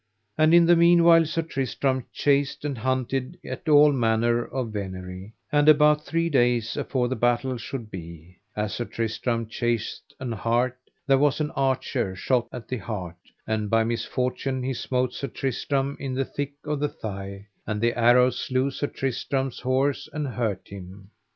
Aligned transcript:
And 0.35 0.51
in 0.51 0.65
the 0.65 0.75
meanwhile 0.75 1.25
Sir 1.25 1.43
Tristram 1.43 2.07
chased 2.11 2.65
and 2.65 2.75
hunted 2.75 3.37
at 3.45 3.69
all 3.69 3.91
manner 3.91 4.43
of 4.45 4.73
venery; 4.73 5.35
and 5.51 5.69
about 5.69 6.03
three 6.03 6.27
days 6.27 6.75
afore 6.75 7.07
the 7.07 7.15
battle 7.15 7.55
should 7.59 7.91
be, 7.91 8.39
as 8.55 8.73
Sir 8.73 8.85
Tristram 8.85 9.45
chased 9.45 10.15
an 10.19 10.31
hart, 10.31 10.75
there 11.05 11.19
was 11.19 11.39
an 11.39 11.51
archer 11.51 12.15
shot 12.15 12.47
at 12.51 12.67
the 12.67 12.77
hart, 12.77 13.17
and 13.45 13.69
by 13.69 13.83
misfortune 13.83 14.63
he 14.63 14.73
smote 14.73 15.13
Sir 15.13 15.27
Tristram 15.27 15.95
in 15.99 16.15
the 16.15 16.25
thick 16.25 16.53
of 16.65 16.79
the 16.79 16.89
thigh, 16.89 17.45
and 17.67 17.79
the 17.79 17.93
arrow 17.95 18.31
slew 18.31 18.71
Sir 18.71 18.87
Tristram's 18.87 19.59
horse 19.59 20.09
and 20.11 20.27
hurt 20.29 20.67
him. 20.67 21.11